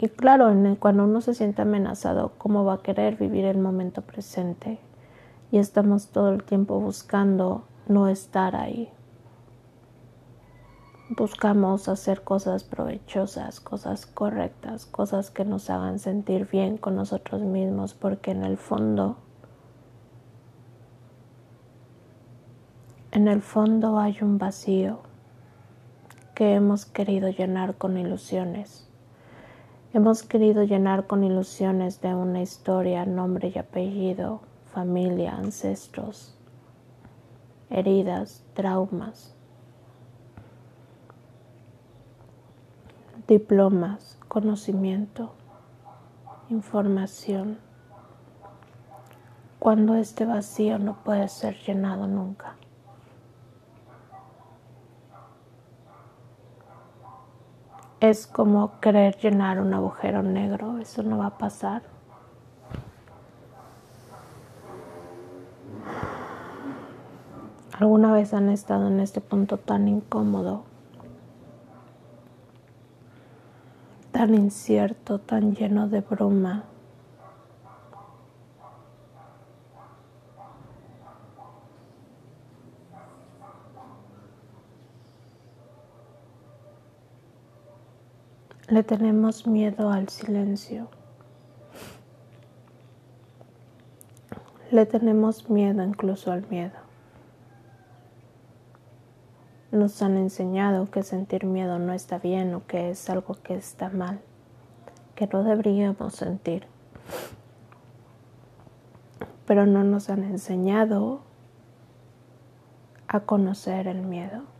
Y 0.00 0.08
claro, 0.08 0.54
cuando 0.78 1.04
uno 1.04 1.20
se 1.20 1.34
siente 1.34 1.62
amenazado, 1.62 2.32
¿cómo 2.38 2.64
va 2.64 2.74
a 2.74 2.82
querer 2.82 3.16
vivir 3.16 3.44
el 3.44 3.58
momento 3.58 4.02
presente? 4.02 4.78
Y 5.50 5.58
estamos 5.58 6.08
todo 6.08 6.30
el 6.30 6.44
tiempo 6.44 6.78
buscando 6.78 7.64
no 7.88 8.06
estar 8.06 8.54
ahí. 8.54 8.92
Buscamos 11.16 11.88
hacer 11.88 12.22
cosas 12.22 12.62
provechosas, 12.62 13.60
cosas 13.60 14.06
correctas, 14.06 14.86
cosas 14.86 15.32
que 15.32 15.44
nos 15.44 15.68
hagan 15.68 15.98
sentir 15.98 16.46
bien 16.46 16.76
con 16.76 16.94
nosotros 16.94 17.42
mismos, 17.42 17.94
porque 17.94 18.30
en 18.30 18.44
el 18.44 18.56
fondo, 18.56 19.16
en 23.12 23.28
el 23.28 23.42
fondo 23.42 23.98
hay 23.98 24.18
un 24.20 24.38
vacío 24.38 25.00
que 26.34 26.54
hemos 26.54 26.86
querido 26.86 27.28
llenar 27.28 27.76
con 27.76 27.96
ilusiones. 27.96 28.88
Hemos 29.92 30.22
querido 30.22 30.64
llenar 30.64 31.06
con 31.06 31.24
ilusiones 31.24 32.00
de 32.00 32.14
una 32.14 32.42
historia, 32.42 33.06
nombre 33.06 33.52
y 33.54 33.58
apellido, 33.58 34.42
familia, 34.72 35.34
ancestros, 35.34 36.36
heridas, 37.70 38.44
traumas 38.54 39.34
diplomas, 43.28 44.16
conocimiento, 44.26 45.34
información, 46.48 47.58
cuando 49.58 49.96
este 49.96 50.24
vacío 50.24 50.78
no 50.78 50.96
puede 51.04 51.28
ser 51.28 51.58
llenado 51.58 52.06
nunca. 52.06 52.56
Es 58.00 58.26
como 58.26 58.78
querer 58.80 59.16
llenar 59.18 59.60
un 59.60 59.74
agujero 59.74 60.22
negro, 60.22 60.78
eso 60.78 61.02
no 61.02 61.18
va 61.18 61.26
a 61.26 61.38
pasar. 61.38 61.82
¿Alguna 67.78 68.12
vez 68.12 68.34
han 68.34 68.48
estado 68.48 68.88
en 68.88 69.00
este 69.00 69.20
punto 69.20 69.56
tan 69.56 69.88
incómodo 69.88 70.64
tan 74.18 74.34
incierto, 74.34 75.20
tan 75.20 75.54
lleno 75.54 75.88
de 75.88 76.00
bruma. 76.00 76.64
Le 88.78 88.84
tenemos 88.84 89.44
miedo 89.44 89.90
al 89.90 90.08
silencio. 90.08 90.86
Le 94.70 94.86
tenemos 94.86 95.50
miedo 95.50 95.82
incluso 95.82 96.30
al 96.30 96.46
miedo. 96.48 96.78
Nos 99.72 100.00
han 100.00 100.16
enseñado 100.16 100.92
que 100.92 101.02
sentir 101.02 101.44
miedo 101.44 101.80
no 101.80 101.92
está 101.92 102.20
bien 102.20 102.54
o 102.54 102.68
que 102.68 102.90
es 102.90 103.10
algo 103.10 103.34
que 103.42 103.56
está 103.56 103.90
mal, 103.90 104.20
que 105.16 105.26
no 105.26 105.42
deberíamos 105.42 106.14
sentir. 106.14 106.68
Pero 109.44 109.66
no 109.66 109.82
nos 109.82 110.08
han 110.08 110.22
enseñado 110.22 111.22
a 113.08 113.18
conocer 113.18 113.88
el 113.88 114.02
miedo. 114.02 114.57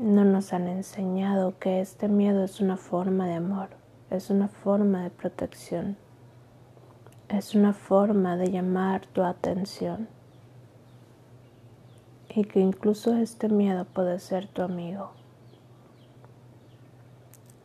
No 0.00 0.24
nos 0.24 0.54
han 0.54 0.66
enseñado 0.66 1.58
que 1.58 1.82
este 1.82 2.08
miedo 2.08 2.42
es 2.42 2.62
una 2.62 2.78
forma 2.78 3.26
de 3.26 3.34
amor, 3.34 3.68
es 4.08 4.30
una 4.30 4.48
forma 4.48 5.02
de 5.02 5.10
protección, 5.10 5.98
es 7.28 7.54
una 7.54 7.74
forma 7.74 8.38
de 8.38 8.50
llamar 8.50 9.04
tu 9.04 9.22
atención 9.22 10.08
y 12.34 12.44
que 12.44 12.60
incluso 12.60 13.14
este 13.14 13.50
miedo 13.50 13.84
puede 13.84 14.20
ser 14.20 14.48
tu 14.48 14.62
amigo. 14.62 15.10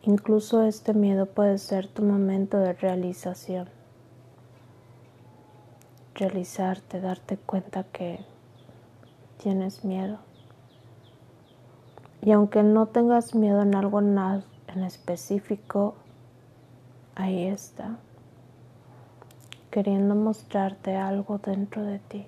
Incluso 0.01 0.63
este 0.63 0.93
miedo 0.93 1.27
puede 1.27 1.57
ser 1.57 1.87
tu 1.87 2.03
momento 2.03 2.57
de 2.57 2.73
realización. 2.73 3.69
Realizarte, 6.15 6.99
darte 6.99 7.37
cuenta 7.37 7.85
que 7.85 8.19
tienes 9.37 9.85
miedo. 9.85 10.19
Y 12.25 12.31
aunque 12.31 12.63
no 12.63 12.87
tengas 12.87 13.35
miedo 13.35 13.61
en 13.61 13.75
algo 13.75 13.99
en 13.99 14.83
específico, 14.83 15.93
ahí 17.13 17.45
está, 17.45 17.97
queriendo 19.69 20.15
mostrarte 20.15 20.95
algo 20.95 21.37
dentro 21.37 21.83
de 21.83 21.99
ti. 21.99 22.25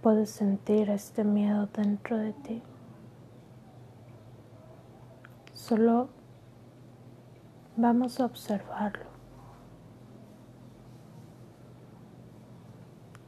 Puedes 0.00 0.30
sentir 0.30 0.88
este 0.88 1.22
miedo 1.22 1.66
dentro 1.66 2.16
de 2.16 2.32
ti. 2.32 2.62
Solo 5.52 6.08
vamos 7.76 8.20
a 8.20 8.24
observarlo. 8.24 9.04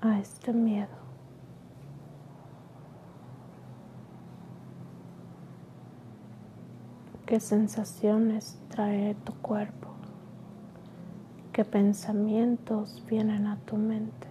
A 0.00 0.18
este 0.20 0.54
miedo. 0.54 0.99
¿Qué 7.31 7.40
sensaciones 7.40 8.59
trae 8.69 9.14
tu 9.14 9.33
cuerpo? 9.35 9.87
¿Qué 11.53 11.64
pensamientos 11.64 13.03
vienen 13.09 13.47
a 13.47 13.57
tu 13.64 13.77
mente? 13.77 14.27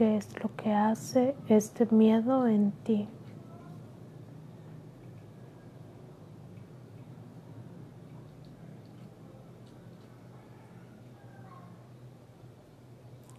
qué 0.00 0.16
es 0.16 0.42
lo 0.42 0.48
que 0.56 0.72
hace 0.72 1.36
este 1.46 1.86
miedo 1.94 2.48
en 2.48 2.72
ti. 2.72 3.06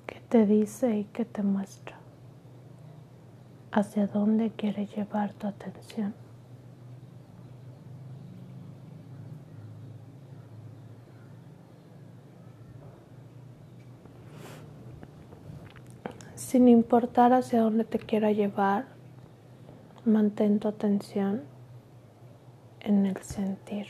¿Qué 0.06 0.22
te 0.30 0.46
dice 0.46 0.98
y 1.00 1.06
qué 1.06 1.26
te 1.26 1.42
muestra? 1.42 1.98
¿Hacia 3.72 4.06
dónde 4.06 4.52
quiere 4.52 4.86
llevar 4.86 5.34
tu 5.34 5.48
atención? 5.48 6.14
Sin 16.52 16.68
importar 16.68 17.32
hacia 17.32 17.62
dónde 17.62 17.86
te 17.86 17.98
quiera 17.98 18.34
llevar, 18.34 18.84
mantén 20.04 20.60
tu 20.60 20.68
atención 20.68 21.44
en 22.82 23.06
el 23.06 23.16
sentir. 23.22 23.88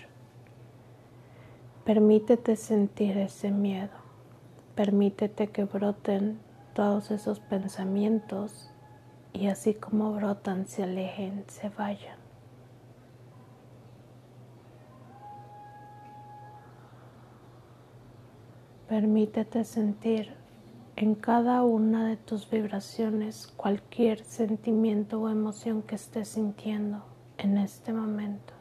Permítete 1.86 2.56
sentir 2.56 3.18
ese 3.18 3.50
miedo. 3.50 3.98
Permítete 4.76 5.48
que 5.48 5.64
broten 5.64 6.38
todos 6.76 7.10
esos 7.10 7.40
pensamientos 7.40 8.70
y 9.34 9.48
así 9.48 9.74
como 9.74 10.14
brotan, 10.14 10.68
se 10.68 10.84
alejen, 10.84 11.46
se 11.48 11.70
vayan. 11.70 12.20
Permítete 18.88 19.64
sentir 19.64 20.41
en 21.02 21.16
cada 21.16 21.64
una 21.64 22.06
de 22.06 22.16
tus 22.16 22.48
vibraciones 22.48 23.48
cualquier 23.58 24.24
sentimiento 24.24 25.20
o 25.20 25.30
emoción 25.30 25.82
que 25.82 25.96
estés 25.96 26.28
sintiendo 26.28 27.04
en 27.40 27.58
este 27.58 27.92
momento. 27.92 28.54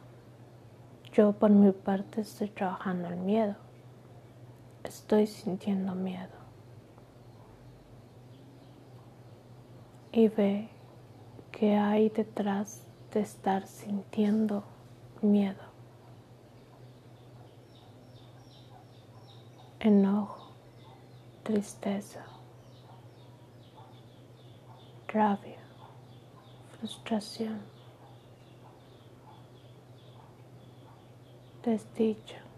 Yo 1.13 1.33
por 1.33 1.51
mi 1.51 1.71
parte 1.71 2.21
estoy 2.21 2.49
trabajando 2.49 3.09
el 3.09 3.17
miedo. 3.17 3.57
Estoy 4.83 5.27
sintiendo 5.27 5.93
miedo. 5.93 6.31
Y 10.11 10.27
ve 10.27 10.67
qué 11.51 11.75
hay 11.75 12.09
detrás 12.09 12.87
de 13.13 13.19
estar 13.19 13.67
sintiendo 13.67 14.63
miedo. 15.21 15.61
Enojo, 19.79 20.53
tristeza, 21.43 22.30
rabia, 25.13 25.59
frustración. 26.79 27.59
desdicha. 31.63 32.50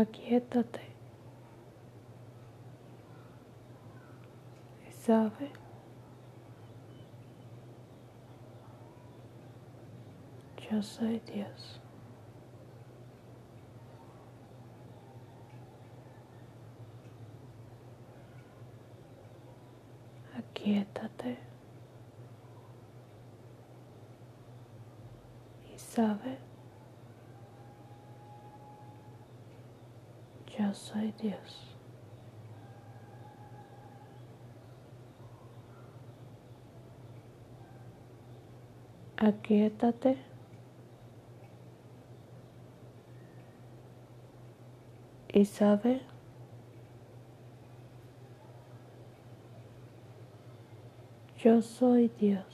Aquietate. 0.00 0.80
Y 4.88 4.92
sabe. 4.92 5.50
Yo 10.70 10.82
soy 10.82 11.20
Dios. 11.20 11.80
Aquietate. 20.36 21.38
Y 25.72 25.78
sabe 25.78 26.45
Yo 30.66 30.74
soy 30.74 31.14
Dios. 31.22 31.76
Aquietate. 39.16 40.18
Y 45.32 45.44
sabe 45.44 46.00
yo 51.38 51.62
soy 51.62 52.10
Dios. 52.18 52.44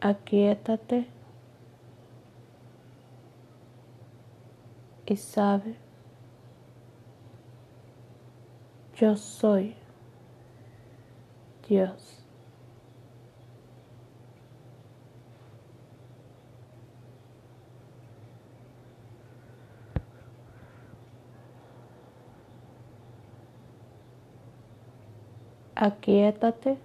Aquietate. 0.00 1.19
Y 5.10 5.16
sabe, 5.16 5.74
yo 8.94 9.16
soy 9.16 9.74
Dios. 11.68 12.22
Aquietate 25.74 26.78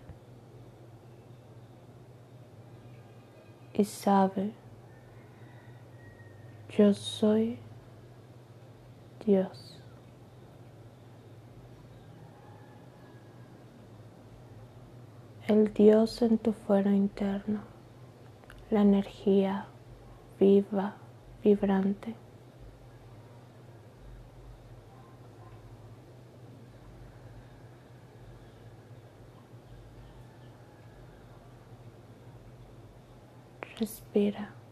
y 3.75 3.83
sabe, 3.83 4.51
yo 6.75 6.91
soy 6.95 7.59
Dios. 9.25 9.81
El 15.47 15.73
Dios 15.73 16.21
en 16.21 16.37
tu 16.37 16.53
fuero 16.53 16.91
interno, 16.91 17.61
la 18.69 18.81
energía 18.81 19.65
viva, 20.39 20.95
vibrante. 21.43 22.15
Respira. 33.79 34.64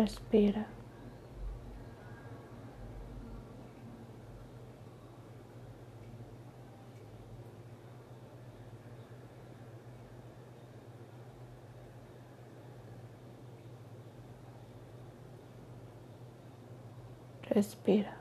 respira. 0.00 0.66
Respira. 17.54 18.19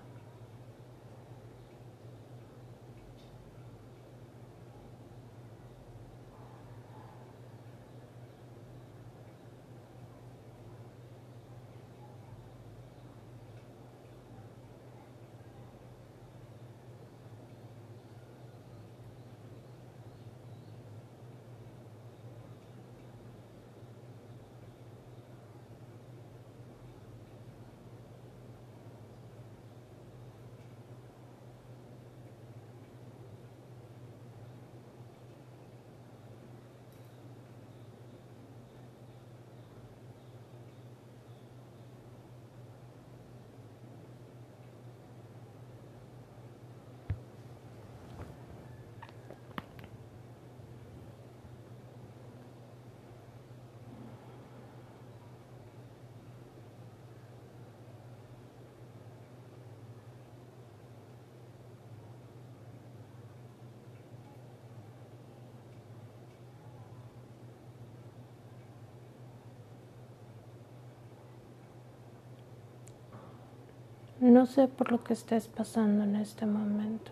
No 74.30 74.46
sé 74.46 74.68
por 74.68 74.92
lo 74.92 75.04
que 75.04 75.14
estés 75.14 75.48
pasando 75.48 76.04
en 76.04 76.16
este 76.16 76.46
momento. 76.46 77.12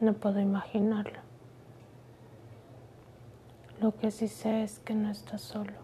No 0.00 0.14
puedo 0.14 0.40
imaginarlo. 0.40 1.18
Lo 3.78 3.94
que 3.94 4.10
sí 4.10 4.26
sé 4.26 4.62
es 4.62 4.78
que 4.78 4.94
no 4.94 5.10
estás 5.10 5.42
solo. 5.42 5.74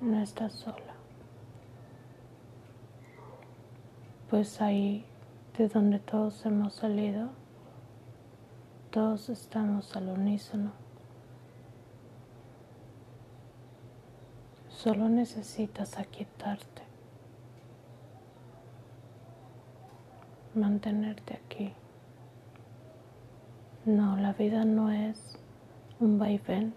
No 0.00 0.20
estás 0.20 0.54
sola. 0.54 0.94
Pues 4.28 4.60
ahí 4.60 5.06
de 5.56 5.68
donde 5.68 6.00
todos 6.00 6.44
hemos 6.44 6.74
salido, 6.74 7.28
todos 8.90 9.28
estamos 9.28 9.94
al 9.94 10.08
unísono. 10.08 10.72
Solo 14.68 15.08
necesitas 15.08 15.96
aquietarte. 15.96 16.83
Mantenerte 20.56 21.34
aquí. 21.34 21.72
No, 23.84 24.16
la 24.16 24.32
vida 24.32 24.64
no 24.64 24.90
es 24.90 25.38
un 26.00 26.18
vaivén. 26.18 26.74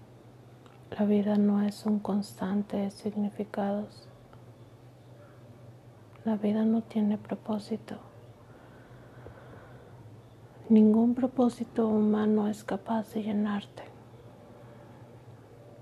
La 0.98 1.06
vida 1.06 1.38
no 1.38 1.62
es 1.62 1.86
un 1.86 2.00
constante 2.00 2.78
de 2.78 2.92
significados. 2.92 4.08
La 6.26 6.36
vida 6.36 6.66
no 6.66 6.82
tiene 6.82 7.18
propósito. 7.18 7.98
Ningún 10.70 11.14
propósito 11.16 11.88
humano 11.88 12.50
es 12.50 12.66
capaz 12.66 13.14
de 13.14 13.24
llenarte, 13.24 13.84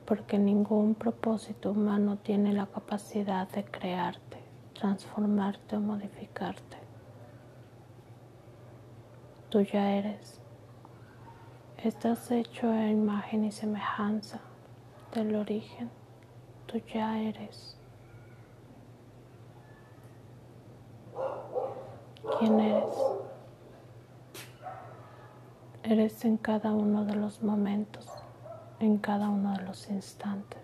porque 0.05 0.37
ningún 0.37 0.93
propósito 0.93 1.71
humano 1.71 2.17
tiene 2.17 2.53
la 2.53 2.67
capacidad 2.67 3.49
de 3.49 3.65
crearte, 3.65 4.37
transformarte 4.73 5.77
o 5.77 5.79
modificarte 5.79 6.84
tú 9.49 9.61
ya 9.61 9.91
eres. 9.91 10.41
Estás 11.77 12.31
hecho 12.31 12.69
a 12.69 12.87
imagen 12.87 13.43
y 13.43 13.51
semejanza 13.51 14.39
del 15.13 15.35
origen. 15.35 15.89
Tú 16.65 16.79
ya 16.93 17.19
eres. 17.19 17.77
¿Quién 22.39 22.59
eres? 22.59 22.95
Eres 25.83 26.25
en 26.25 26.37
cada 26.37 26.73
uno 26.73 27.05
de 27.05 27.15
los 27.15 27.43
momentos, 27.43 28.07
en 28.79 28.97
cada 28.97 29.29
uno 29.29 29.53
de 29.53 29.63
los 29.63 29.89
instantes. 29.89 30.59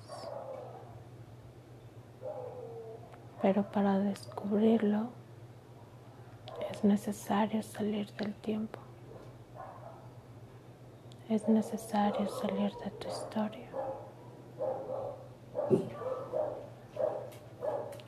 Pero 3.41 3.71
para 3.71 3.99
descubrirlo, 3.99 5.20
es 6.81 6.85
necesario 6.85 7.61
salir 7.61 8.11
del 8.13 8.33
tiempo. 8.33 8.79
Es 11.29 11.47
necesario 11.47 12.27
salir 12.27 12.71
de 12.83 12.89
tu 12.89 13.07
historia. 13.07 13.69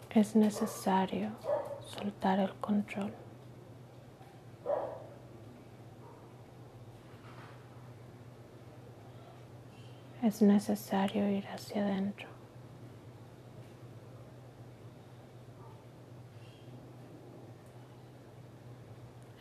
Es 0.09 0.35
necesario 0.35 1.29
soltar 1.81 2.39
el 2.39 2.51
control. 2.55 3.13
Es 10.23 10.41
necesario 10.41 11.29
ir 11.29 11.45
hacia 11.47 11.85
adentro. 11.85 12.27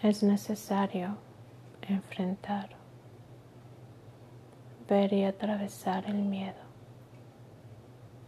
Es 0.03 0.25
necesario 0.25 1.17
enfrentar, 1.83 2.71
ver 4.89 5.13
y 5.13 5.25
atravesar 5.25 6.07
el 6.07 6.23
miedo. 6.23 6.59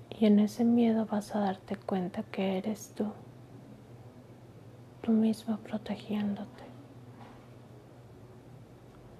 Y 0.08 0.26
en 0.26 0.38
ese 0.38 0.64
miedo 0.64 1.04
vas 1.04 1.34
a 1.34 1.40
darte 1.40 1.74
cuenta 1.74 2.22
que 2.22 2.58
eres 2.58 2.92
tú, 2.94 3.12
tú 5.02 5.10
mismo 5.10 5.56
protegiéndote, 5.56 6.62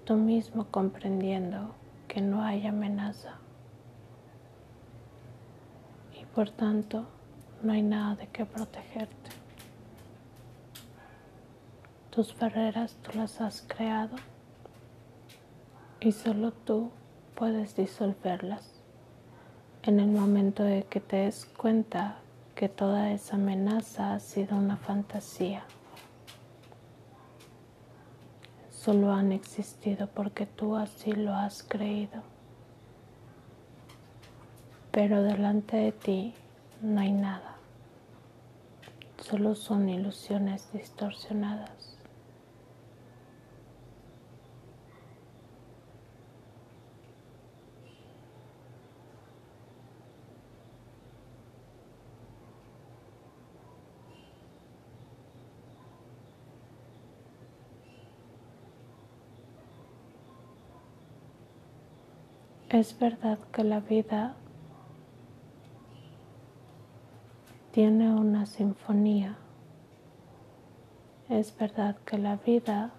tú 0.05 0.15
mismo 0.15 0.67
comprendiendo 0.71 1.75
que 2.07 2.21
no 2.21 2.41
hay 2.41 2.65
amenaza 2.65 3.33
y 6.17 6.23
por 6.27 6.49
tanto 6.51 7.05
no 7.61 7.73
hay 7.73 7.81
nada 7.81 8.15
de 8.15 8.27
qué 8.27 8.45
protegerte. 8.45 9.44
Tus 12.15 12.33
barreras 12.39 12.95
tú 13.03 13.17
las 13.17 13.41
has 13.41 13.61
creado 13.67 14.15
y 15.99 16.13
solo 16.13 16.53
tú 16.53 16.89
puedes 17.35 17.75
disolverlas 17.75 18.71
en 19.83 19.99
el 19.99 20.07
momento 20.07 20.63
de 20.63 20.83
que 20.83 21.01
te 21.01 21.17
des 21.17 21.45
cuenta 21.45 22.15
que 22.55 22.69
toda 22.69 23.11
esa 23.11 23.35
amenaza 23.35 24.13
ha 24.13 24.21
sido 24.21 24.55
una 24.55 24.77
fantasía. 24.77 25.65
Solo 28.71 29.11
han 29.11 29.33
existido 29.33 30.07
porque 30.07 30.45
tú 30.45 30.77
así 30.77 31.11
lo 31.11 31.33
has 31.33 31.63
creído. 31.63 32.23
Pero 34.93 35.21
delante 35.21 35.75
de 35.75 35.91
ti 35.91 36.33
no 36.81 37.01
hay 37.01 37.11
nada. 37.11 37.57
Solo 39.21 39.53
son 39.53 39.89
ilusiones 39.89 40.71
distorsionadas. 40.71 41.94
Es 62.75 62.99
verdad 62.99 63.39
que 63.53 63.63
la 63.63 63.79
vida 63.79 64.35
tiene 67.71 68.13
una 68.13 68.45
sinfonía. 68.45 69.37
Es 71.29 71.55
verdad 71.57 71.95
que 72.05 72.17
la 72.17 72.35
vida 72.35 72.91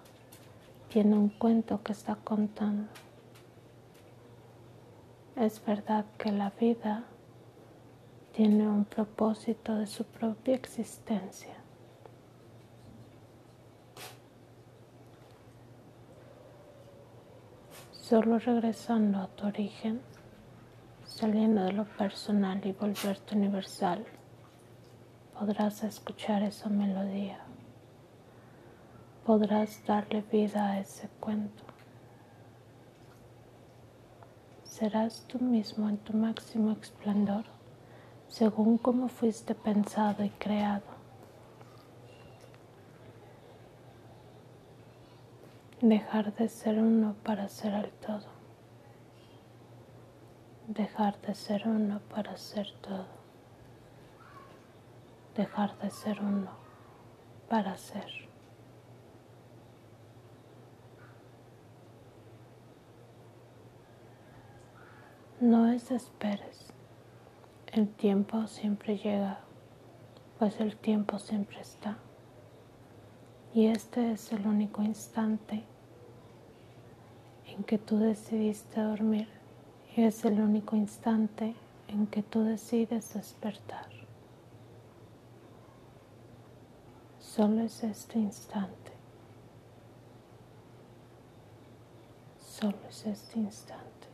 tiene 0.89 1.15
un 1.15 1.29
cuento 1.29 1.83
que 1.83 1.91
está 1.91 2.15
contando. 2.15 2.89
Es 5.35 5.63
verdad 5.63 6.05
que 6.17 6.31
la 6.31 6.49
vida 6.59 7.03
tiene 8.31 8.67
un 8.67 8.83
propósito 8.83 9.75
de 9.75 9.85
su 9.85 10.05
propia 10.05 10.55
existencia. 10.55 11.56
Solo 17.91 18.39
regresando 18.39 19.19
a 19.19 19.27
tu 19.27 19.47
origen, 19.47 20.01
saliendo 21.05 21.63
de 21.63 21.73
lo 21.73 21.85
personal 21.85 22.65
y 22.65 22.71
volverte 22.71 23.35
universal, 23.35 24.05
podrás 25.37 25.83
escuchar 25.83 26.43
esa 26.43 26.69
melodía. 26.69 27.39
Podrás 29.25 29.85
darle 29.85 30.21
vida 30.21 30.71
a 30.71 30.79
ese 30.79 31.09
cuento. 31.19 31.63
Serás 34.63 35.25
tú 35.27 35.39
mismo 35.39 35.89
en 35.89 35.97
tu 35.97 36.13
máximo 36.13 36.71
esplendor, 36.71 37.45
según 38.27 38.77
como 38.77 39.07
fuiste 39.07 39.55
pensado 39.55 40.23
y 40.23 40.29
creado. 40.29 40.96
Dejar 45.89 46.33
de 46.33 46.49
ser 46.49 46.79
uno 46.79 47.15
para 47.23 47.47
ser 47.47 47.73
el 47.73 47.89
todo. 47.91 48.25
Dejar 50.67 51.17
de 51.21 51.33
ser 51.33 51.65
uno 51.65 52.01
para 52.13 52.35
ser 52.35 52.73
todo. 52.81 53.05
Dejar 55.37 55.77
de 55.77 55.89
ser 55.89 56.19
uno 56.19 56.51
para 57.47 57.77
ser. 57.77 58.27
No 65.39 65.67
desesperes. 65.67 66.73
El 67.71 67.87
tiempo 67.87 68.45
siempre 68.47 68.97
llega, 68.97 69.39
pues 70.37 70.59
el 70.59 70.75
tiempo 70.75 71.17
siempre 71.17 71.61
está. 71.61 71.95
Y 73.53 73.67
este 73.67 74.11
es 74.11 74.33
el 74.33 74.45
único 74.45 74.83
instante 74.83 75.63
en 77.57 77.63
que 77.63 77.77
tú 77.77 77.97
decidiste 77.97 78.81
dormir 78.81 79.27
y 79.95 80.03
es 80.03 80.23
el 80.25 80.39
único 80.39 80.75
instante 80.75 81.55
en 81.87 82.05
que 82.07 82.21
tú 82.21 82.43
decides 82.43 83.13
despertar. 83.13 83.87
Solo 87.19 87.61
es 87.61 87.83
este 87.83 88.19
instante. 88.19 88.91
Solo 92.39 92.77
es 92.89 93.05
este 93.05 93.39
instante. 93.39 94.07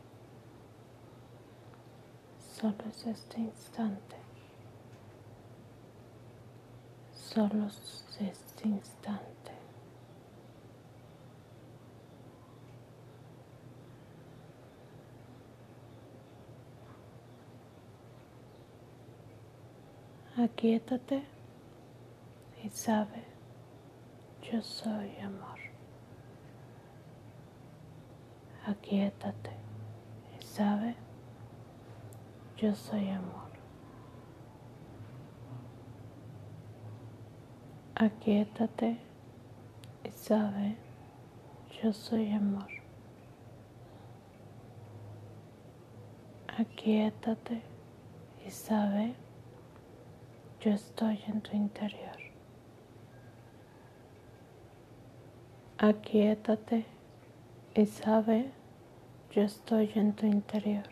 Solo 2.38 2.84
es 2.88 3.06
este 3.06 3.40
instante. 3.40 4.16
Solo 7.14 7.66
es 7.66 8.04
este 8.20 8.68
instante. 8.68 9.33
Aquietate 20.44 21.22
y 22.62 22.68
sabe, 22.68 23.24
yo 24.42 24.60
soy 24.60 25.16
amor. 25.20 25.58
Aquietate 28.66 29.52
y 30.38 30.44
sabe, 30.44 30.96
yo 32.58 32.74
soy 32.74 33.08
amor. 33.08 33.48
Aquietate 37.94 38.98
y 40.04 40.10
sabe, 40.10 40.76
yo 41.82 41.90
soy 41.94 42.30
amor. 42.32 42.68
Aquietate 46.58 47.62
y 48.46 48.50
sabe, 48.50 49.23
yo 50.64 50.70
estoy 50.70 51.22
en 51.26 51.42
tu 51.42 51.54
interior. 51.54 52.16
Aquietate 55.76 56.86
y 57.74 57.84
sabe, 57.84 58.50
yo 59.30 59.42
estoy 59.42 59.90
en 59.94 60.14
tu 60.14 60.24
interior. 60.24 60.88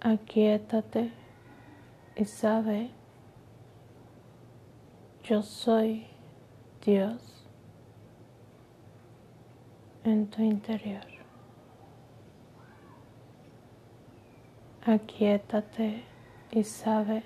Aquietate 0.00 1.10
y 2.14 2.24
sabe, 2.24 2.90
yo 5.24 5.42
soy 5.42 6.06
Dios 6.84 7.48
en 10.04 10.28
tu 10.28 10.42
interior. 10.42 11.15
Aquietate 14.88 16.04
y 16.52 16.62
sabe, 16.62 17.24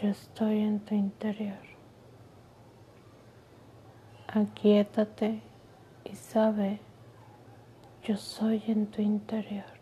yo 0.00 0.08
estoy 0.08 0.60
en 0.60 0.80
tu 0.80 0.94
interior. 0.94 1.58
Aquietate 4.26 5.42
y 6.10 6.14
sabe, 6.14 6.80
yo 8.02 8.16
soy 8.16 8.62
en 8.66 8.86
tu 8.86 9.02
interior. 9.02 9.79